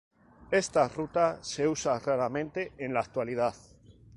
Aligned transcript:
Esta 0.49 0.87
ruta 0.87 1.37
se 1.43 1.67
usa 1.67 1.99
raramente 1.99 2.71
en 2.79 2.91
la 2.91 3.01
actualidad. 3.01 3.53